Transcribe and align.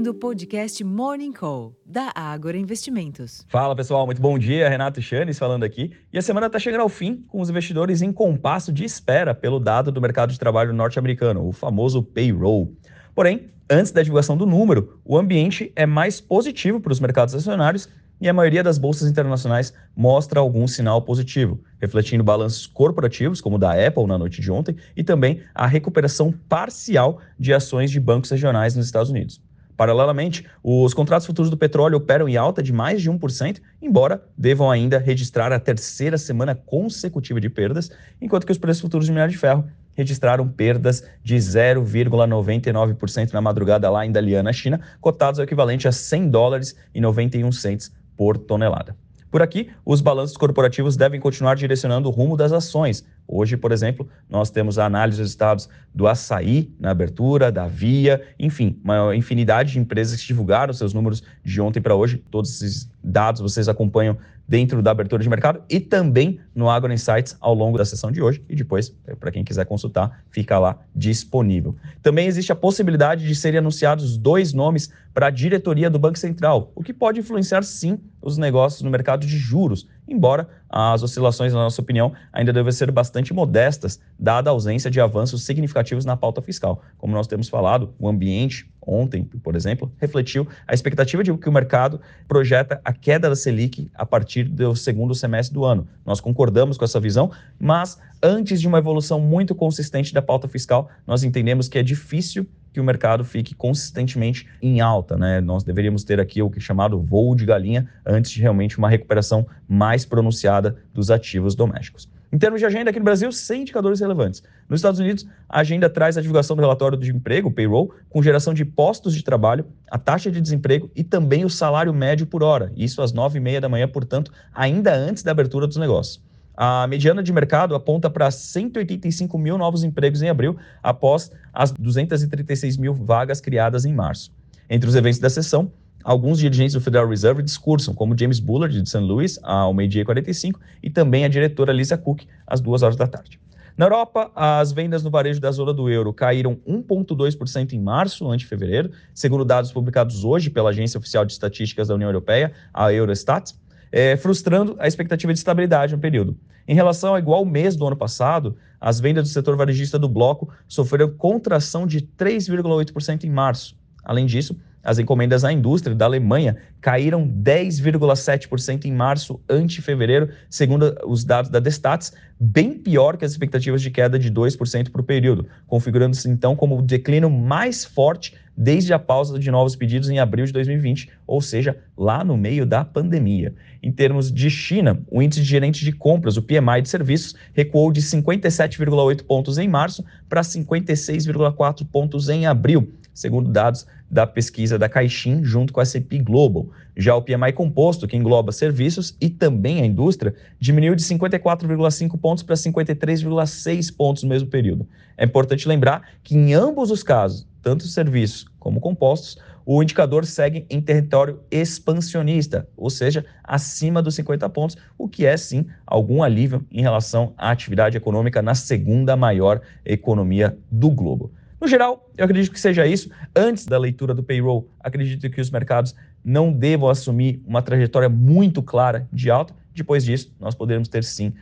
ouvindo 0.00 0.12
o 0.12 0.14
podcast 0.14 0.82
Morning 0.82 1.30
Call, 1.30 1.76
da 1.84 2.10
Ágora 2.14 2.56
Investimentos. 2.56 3.44
Fala 3.48 3.76
pessoal, 3.76 4.06
muito 4.06 4.22
bom 4.22 4.38
dia. 4.38 4.66
Renato 4.66 5.02
Chanes 5.02 5.38
falando 5.38 5.62
aqui. 5.62 5.92
E 6.10 6.16
a 6.16 6.22
semana 6.22 6.46
está 6.46 6.58
chegando 6.58 6.80
ao 6.80 6.88
fim, 6.88 7.22
com 7.28 7.38
os 7.38 7.50
investidores 7.50 8.00
em 8.00 8.10
compasso 8.10 8.72
de 8.72 8.82
espera 8.82 9.34
pelo 9.34 9.60
dado 9.60 9.92
do 9.92 10.00
mercado 10.00 10.32
de 10.32 10.38
trabalho 10.38 10.72
norte-americano, 10.72 11.46
o 11.46 11.52
famoso 11.52 12.02
payroll. 12.02 12.74
Porém, 13.14 13.50
antes 13.68 13.92
da 13.92 14.02
divulgação 14.02 14.38
do 14.38 14.46
número, 14.46 14.98
o 15.04 15.18
ambiente 15.18 15.70
é 15.76 15.84
mais 15.84 16.18
positivo 16.18 16.80
para 16.80 16.92
os 16.92 17.00
mercados 17.00 17.34
acionários 17.34 17.86
e 18.18 18.26
a 18.26 18.32
maioria 18.32 18.62
das 18.62 18.78
bolsas 18.78 19.10
internacionais 19.10 19.74
mostra 19.94 20.40
algum 20.40 20.66
sinal 20.66 21.02
positivo, 21.02 21.60
refletindo 21.78 22.24
balanços 22.24 22.66
corporativos, 22.66 23.42
como 23.42 23.56
o 23.56 23.58
da 23.58 23.72
Apple 23.72 24.06
na 24.06 24.16
noite 24.16 24.40
de 24.40 24.50
ontem, 24.50 24.76
e 24.96 25.04
também 25.04 25.42
a 25.54 25.66
recuperação 25.66 26.32
parcial 26.48 27.18
de 27.38 27.52
ações 27.52 27.90
de 27.90 28.00
bancos 28.00 28.30
regionais 28.30 28.74
nos 28.74 28.86
Estados 28.86 29.10
Unidos. 29.10 29.42
Paralelamente, 29.80 30.44
os 30.62 30.92
contratos 30.92 31.26
futuros 31.26 31.50
do 31.50 31.56
petróleo 31.56 31.96
operam 31.96 32.28
em 32.28 32.36
alta 32.36 32.62
de 32.62 32.70
mais 32.70 33.00
de 33.00 33.10
1%, 33.10 33.62
embora 33.80 34.22
devam 34.36 34.70
ainda 34.70 34.98
registrar 34.98 35.54
a 35.54 35.58
terceira 35.58 36.18
semana 36.18 36.54
consecutiva 36.54 37.40
de 37.40 37.48
perdas, 37.48 37.90
enquanto 38.20 38.44
que 38.44 38.52
os 38.52 38.58
preços 38.58 38.82
futuros 38.82 39.06
de 39.06 39.12
minério 39.12 39.32
de 39.32 39.38
ferro 39.38 39.64
registraram 39.94 40.46
perdas 40.46 41.08
de 41.24 41.34
0,99% 41.34 43.32
na 43.32 43.40
madrugada 43.40 43.88
lá 43.88 44.04
em 44.04 44.12
Dalian, 44.12 44.52
China, 44.52 44.82
cotados 45.00 45.40
ao 45.40 45.44
equivalente 45.44 45.88
a 45.88 45.92
100 45.92 46.28
dólares 46.28 46.76
e 46.94 47.00
91 47.00 47.50
centes 47.50 47.90
por 48.18 48.36
tonelada. 48.36 48.94
Por 49.30 49.40
aqui, 49.40 49.70
os 49.82 50.00
balanços 50.00 50.36
corporativos 50.36 50.96
devem 50.96 51.20
continuar 51.20 51.54
direcionando 51.54 52.08
o 52.08 52.12
rumo 52.12 52.36
das 52.36 52.52
ações. 52.52 53.06
Hoje, 53.32 53.56
por 53.56 53.70
exemplo, 53.70 54.08
nós 54.28 54.50
temos 54.50 54.76
a 54.76 54.84
análise 54.84 55.20
dos 55.20 55.30
estados 55.30 55.68
do 55.94 56.08
açaí 56.08 56.68
na 56.80 56.90
abertura, 56.90 57.52
da 57.52 57.68
Via, 57.68 58.20
enfim, 58.36 58.76
uma 58.82 59.14
infinidade 59.14 59.72
de 59.72 59.78
empresas 59.78 60.20
que 60.20 60.26
divulgaram 60.26 60.74
seus 60.74 60.92
números 60.92 61.22
de 61.44 61.60
ontem 61.60 61.80
para 61.80 61.94
hoje. 61.94 62.24
Todos 62.28 62.50
esses 62.60 62.90
dados 63.04 63.40
vocês 63.40 63.68
acompanham 63.68 64.18
dentro 64.50 64.82
da 64.82 64.90
abertura 64.90 65.22
de 65.22 65.28
mercado 65.28 65.62
e 65.70 65.78
também 65.78 66.40
no 66.52 66.68
Agro 66.68 66.92
Insights 66.92 67.36
ao 67.40 67.54
longo 67.54 67.78
da 67.78 67.84
sessão 67.84 68.10
de 68.10 68.20
hoje 68.20 68.42
e 68.48 68.56
depois, 68.56 68.92
eh, 69.06 69.14
para 69.14 69.30
quem 69.30 69.44
quiser 69.44 69.64
consultar, 69.64 70.24
fica 70.28 70.58
lá 70.58 70.76
disponível. 70.92 71.76
Também 72.02 72.26
existe 72.26 72.50
a 72.50 72.56
possibilidade 72.56 73.24
de 73.24 73.34
serem 73.36 73.58
anunciados 73.58 74.16
dois 74.16 74.52
nomes 74.52 74.90
para 75.14 75.28
a 75.28 75.30
diretoria 75.30 75.88
do 75.88 76.00
Banco 76.00 76.18
Central, 76.18 76.72
o 76.74 76.82
que 76.82 76.92
pode 76.92 77.20
influenciar 77.20 77.62
sim 77.62 78.00
os 78.20 78.36
negócios 78.36 78.82
no 78.82 78.90
mercado 78.90 79.24
de 79.24 79.38
juros, 79.38 79.86
embora 80.10 80.48
as 80.68 81.02
oscilações, 81.02 81.52
na 81.52 81.60
nossa 81.60 81.80
opinião, 81.80 82.12
ainda 82.32 82.52
devem 82.52 82.70
ser 82.72 82.90
bastante 82.90 83.32
modestas, 83.32 84.00
dada 84.18 84.50
a 84.50 84.52
ausência 84.52 84.90
de 84.90 85.00
avanços 85.00 85.42
significativos 85.44 86.04
na 86.04 86.16
pauta 86.16 86.42
fiscal. 86.42 86.82
Como 86.98 87.14
nós 87.14 87.26
temos 87.26 87.48
falado, 87.48 87.94
o 87.98 88.08
ambiente 88.08 88.69
ontem, 88.86 89.24
por 89.24 89.54
exemplo, 89.54 89.92
refletiu 89.98 90.46
a 90.66 90.74
expectativa 90.74 91.22
de 91.22 91.32
que 91.36 91.48
o 91.48 91.52
mercado 91.52 92.00
projeta 92.26 92.80
a 92.84 92.92
queda 92.92 93.28
da 93.28 93.36
Selic 93.36 93.90
a 93.94 94.06
partir 94.06 94.44
do 94.44 94.74
segundo 94.74 95.14
semestre 95.14 95.54
do 95.54 95.64
ano. 95.64 95.86
Nós 96.04 96.20
concordamos 96.20 96.76
com 96.76 96.84
essa 96.84 97.00
visão, 97.00 97.30
mas 97.58 97.98
antes 98.22 98.60
de 98.60 98.68
uma 98.68 98.78
evolução 98.78 99.20
muito 99.20 99.54
consistente 99.54 100.12
da 100.12 100.22
pauta 100.22 100.48
fiscal, 100.48 100.88
nós 101.06 101.22
entendemos 101.22 101.68
que 101.68 101.78
é 101.78 101.82
difícil 101.82 102.46
que 102.72 102.80
o 102.80 102.84
mercado 102.84 103.24
fique 103.24 103.54
consistentemente 103.54 104.46
em 104.62 104.80
alta. 104.80 105.16
Né? 105.16 105.40
Nós 105.40 105.64
deveríamos 105.64 106.04
ter 106.04 106.20
aqui 106.20 106.40
o 106.42 106.50
que 106.50 106.58
é 106.58 106.62
chamado 106.62 107.00
voo 107.00 107.34
de 107.34 107.44
galinha 107.44 107.88
antes 108.06 108.30
de 108.30 108.40
realmente 108.40 108.78
uma 108.78 108.88
recuperação 108.88 109.46
mais 109.68 110.04
pronunciada 110.04 110.76
dos 110.94 111.10
ativos 111.10 111.54
domésticos. 111.54 112.08
Em 112.32 112.38
termos 112.38 112.60
de 112.60 112.66
agenda, 112.66 112.90
aqui 112.90 112.98
no 113.00 113.04
Brasil, 113.04 113.32
sem 113.32 113.62
indicadores 113.62 113.98
relevantes. 113.98 114.40
Nos 114.68 114.78
Estados 114.78 115.00
Unidos, 115.00 115.26
a 115.48 115.60
agenda 115.60 115.90
traz 115.90 116.16
a 116.16 116.20
divulgação 116.20 116.54
do 116.54 116.60
relatório 116.60 116.96
de 116.96 117.10
emprego, 117.10 117.50
payroll, 117.50 117.92
com 118.08 118.22
geração 118.22 118.54
de 118.54 118.64
postos 118.64 119.14
de 119.14 119.24
trabalho, 119.24 119.66
a 119.90 119.98
taxa 119.98 120.30
de 120.30 120.40
desemprego 120.40 120.88
e 120.94 121.02
também 121.02 121.44
o 121.44 121.50
salário 121.50 121.92
médio 121.92 122.26
por 122.26 122.44
hora. 122.44 122.72
Isso 122.76 123.02
às 123.02 123.12
nove 123.12 123.38
e 123.38 123.40
meia 123.40 123.60
da 123.60 123.68
manhã, 123.68 123.88
portanto, 123.88 124.30
ainda 124.54 124.94
antes 124.94 125.24
da 125.24 125.32
abertura 125.32 125.66
dos 125.66 125.76
negócios. 125.76 126.22
A 126.56 126.86
mediana 126.86 127.20
de 127.20 127.32
mercado 127.32 127.74
aponta 127.74 128.08
para 128.08 128.30
185 128.30 129.36
mil 129.36 129.58
novos 129.58 129.82
empregos 129.82 130.22
em 130.22 130.28
abril, 130.28 130.56
após 130.82 131.32
as 131.52 131.72
236 131.72 132.76
mil 132.76 132.94
vagas 132.94 133.40
criadas 133.40 133.84
em 133.84 133.92
março. 133.92 134.30
Entre 134.68 134.88
os 134.88 134.94
eventos 134.94 135.18
da 135.18 135.28
sessão, 135.28 135.72
alguns 136.04 136.38
dirigentes 136.38 136.74
do 136.74 136.80
Federal 136.80 137.08
Reserve 137.08 137.42
discursam, 137.42 137.94
como 137.94 138.16
James 138.18 138.40
Bullard, 138.40 138.80
de 138.80 138.88
St. 138.88 138.98
Louis, 138.98 139.38
ao 139.42 139.72
meio-dia 139.74 140.02
e 140.02 140.04
45, 140.04 140.60
e 140.82 140.90
também 140.90 141.24
a 141.24 141.28
diretora 141.28 141.72
Lisa 141.72 141.96
Cook, 141.96 142.22
às 142.46 142.60
duas 142.60 142.82
horas 142.82 142.96
da 142.96 143.06
tarde. 143.06 143.38
Na 143.76 143.86
Europa, 143.86 144.30
as 144.34 144.72
vendas 144.72 145.02
no 145.02 145.10
varejo 145.10 145.40
da 145.40 145.50
zona 145.50 145.72
do 145.72 145.88
euro 145.88 146.12
caíram 146.12 146.56
1,2% 146.68 147.72
em 147.72 147.80
março, 147.80 148.30
ante 148.30 148.44
fevereiro, 148.44 148.90
segundo 149.14 149.44
dados 149.44 149.72
publicados 149.72 150.22
hoje 150.24 150.50
pela 150.50 150.70
Agência 150.70 150.98
Oficial 150.98 151.24
de 151.24 151.32
Estatísticas 151.32 151.88
da 151.88 151.94
União 151.94 152.08
Europeia, 152.08 152.52
a 152.74 152.92
Eurostat, 152.92 153.54
é, 153.90 154.16
frustrando 154.16 154.76
a 154.78 154.86
expectativa 154.86 155.32
de 155.32 155.38
estabilidade 155.38 155.94
no 155.94 155.98
período. 155.98 156.36
Em 156.68 156.74
relação 156.74 157.10
ao 157.10 157.18
igual 157.18 157.44
mês 157.44 157.74
do 157.74 157.86
ano 157.86 157.96
passado, 157.96 158.56
as 158.80 159.00
vendas 159.00 159.24
do 159.24 159.32
setor 159.32 159.56
varejista 159.56 159.98
do 159.98 160.08
bloco 160.08 160.52
sofreram 160.68 161.10
contração 161.10 161.86
de 161.86 162.02
3,8% 162.02 163.24
em 163.24 163.30
março. 163.30 163.76
Além 164.04 164.26
disso, 164.26 164.56
as 164.82 164.98
encomendas 164.98 165.44
à 165.44 165.52
indústria 165.52 165.94
da 165.94 166.04
Alemanha 166.04 166.56
caíram 166.80 167.28
10,7% 167.28 168.84
em 168.84 168.92
março 168.92 169.40
ante 169.48 169.82
fevereiro, 169.82 170.30
segundo 170.48 170.96
os 171.06 171.24
dados 171.24 171.50
da 171.50 171.60
Destats, 171.60 172.12
bem 172.38 172.72
pior 172.72 173.16
que 173.16 173.24
as 173.24 173.32
expectativas 173.32 173.82
de 173.82 173.90
queda 173.90 174.18
de 174.18 174.30
2% 174.30 174.90
para 174.90 175.00
o 175.00 175.04
período, 175.04 175.46
configurando-se 175.66 176.28
então 176.28 176.56
como 176.56 176.78
o 176.78 176.82
declínio 176.82 177.30
mais 177.30 177.84
forte 177.84 178.34
desde 178.56 178.92
a 178.92 178.98
pausa 178.98 179.38
de 179.38 179.50
novos 179.50 179.74
pedidos 179.74 180.10
em 180.10 180.18
abril 180.18 180.44
de 180.44 180.52
2020, 180.52 181.10
ou 181.26 181.40
seja, 181.40 181.76
lá 181.96 182.22
no 182.22 182.36
meio 182.36 182.66
da 182.66 182.84
pandemia. 182.84 183.54
Em 183.82 183.90
termos 183.90 184.30
de 184.30 184.50
China, 184.50 185.00
o 185.10 185.22
índice 185.22 185.40
de 185.40 185.48
gerente 185.48 185.84
de 185.84 185.92
compras, 185.92 186.36
o 186.36 186.42
PMI 186.42 186.82
de 186.82 186.88
serviços, 186.88 187.34
recuou 187.54 187.90
de 187.90 188.02
57,8 188.02 189.22
pontos 189.24 189.58
em 189.58 189.68
março 189.68 190.04
para 190.28 190.42
56,4 190.42 191.86
pontos 191.90 192.28
em 192.28 192.46
abril, 192.46 192.92
segundo 193.14 193.50
dados 193.50 193.86
da 194.10 194.26
pesquisa 194.26 194.78
da 194.78 194.88
Caixin 194.88 195.44
junto 195.44 195.72
com 195.72 195.80
a 195.80 195.82
S&P 195.84 196.18
Global. 196.18 196.68
Já 196.96 197.14
o 197.14 197.22
PMI 197.22 197.52
composto, 197.54 198.08
que 198.08 198.16
engloba 198.16 198.50
serviços 198.50 199.16
e 199.20 199.30
também 199.30 199.80
a 199.80 199.86
indústria, 199.86 200.34
diminuiu 200.58 200.94
de 200.94 201.02
54,5 201.02 202.18
pontos 202.18 202.42
para 202.42 202.56
53,6 202.56 203.96
pontos 203.96 204.22
no 204.24 204.28
mesmo 204.28 204.48
período. 204.48 204.86
É 205.16 205.24
importante 205.24 205.68
lembrar 205.68 206.02
que 206.22 206.34
em 206.34 206.52
ambos 206.52 206.90
os 206.90 207.02
casos, 207.02 207.46
tanto 207.62 207.86
serviços 207.86 208.46
como 208.58 208.80
compostos, 208.80 209.38
o 209.64 209.82
indicador 209.82 210.24
segue 210.24 210.66
em 210.68 210.80
território 210.80 211.40
expansionista, 211.50 212.68
ou 212.76 212.90
seja, 212.90 213.24
acima 213.44 214.02
dos 214.02 214.14
50 214.14 214.48
pontos, 214.48 214.76
o 214.98 215.08
que 215.08 215.26
é 215.26 215.36
sim 215.36 215.66
algum 215.86 216.22
alívio 216.22 216.66
em 216.70 216.82
relação 216.82 217.34
à 217.38 217.50
atividade 217.50 217.96
econômica 217.96 218.42
na 218.42 218.54
segunda 218.54 219.16
maior 219.16 219.60
economia 219.84 220.58
do 220.70 220.90
globo. 220.90 221.32
No 221.60 221.68
geral, 221.68 222.10
eu 222.16 222.24
acredito 222.24 222.52
que 222.52 222.60
seja 222.60 222.86
isso. 222.86 223.10
Antes 223.36 223.66
da 223.66 223.78
leitura 223.78 224.14
do 224.14 224.22
payroll, 224.22 224.68
acredito 224.80 225.28
que 225.28 225.40
os 225.40 225.50
mercados 225.50 225.94
não 226.24 226.50
devam 226.50 226.88
assumir 226.88 227.42
uma 227.46 227.60
trajetória 227.60 228.08
muito 228.08 228.62
clara 228.62 229.06
de 229.12 229.30
alta. 229.30 229.54
Depois 229.74 230.04
disso, 230.04 230.34
nós 230.38 230.54
poderemos 230.54 230.88
ter 230.88 231.04
sim 231.04 231.32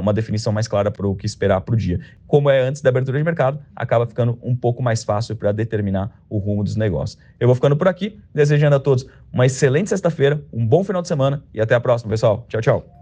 uma 0.00 0.12
definição 0.12 0.52
mais 0.52 0.68
clara 0.68 0.90
para 0.90 1.06
o 1.06 1.14
que 1.14 1.26
esperar 1.26 1.60
para 1.60 1.74
o 1.74 1.76
dia. 1.76 2.00
Como 2.26 2.48
é 2.50 2.60
antes 2.60 2.82
da 2.82 2.90
abertura 2.90 3.18
de 3.18 3.24
mercado, 3.24 3.58
acaba 3.74 4.06
ficando 4.06 4.38
um 4.42 4.54
pouco 4.54 4.82
mais 4.82 5.02
fácil 5.02 5.34
para 5.34 5.52
determinar 5.52 6.22
o 6.28 6.38
rumo 6.38 6.62
dos 6.62 6.76
negócios. 6.76 7.20
Eu 7.38 7.48
vou 7.48 7.54
ficando 7.54 7.76
por 7.76 7.88
aqui, 7.88 8.20
desejando 8.34 8.76
a 8.76 8.80
todos 8.80 9.06
uma 9.32 9.46
excelente 9.46 9.88
sexta-feira, 9.88 10.42
um 10.52 10.66
bom 10.66 10.84
final 10.84 11.02
de 11.02 11.08
semana 11.08 11.42
e 11.52 11.60
até 11.60 11.74
a 11.74 11.80
próxima, 11.80 12.10
pessoal. 12.10 12.44
Tchau, 12.48 12.60
tchau. 12.60 12.99